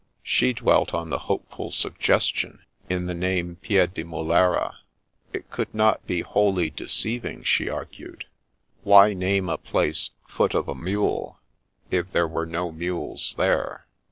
She 0.23 0.53
dwelt 0.53 0.95
on 0.95 1.11
the 1.11 1.19
hopeful 1.29 1.69
suggestion 1.69 2.63
in 2.89 3.05
the 3.05 3.13
name 3.13 3.57
Piedimulera. 3.61 4.77
It 5.31 5.51
could 5.51 5.71
not 5.75 6.03
be 6.07 6.21
wholly 6.21 6.71
deceiving, 6.71 7.43
she 7.43 7.69
argued. 7.69 8.25
Why 8.81 9.13
name 9.13 9.47
a 9.47 9.59
place 9.59 10.09
Foot 10.27 10.55
of 10.55 10.67
a 10.67 10.73
Mule, 10.73 11.39
if 11.91 12.11
there 12.13 12.27
were 12.27 12.47
no 12.47 12.71
mules 12.71 13.35
there? 13.37 13.85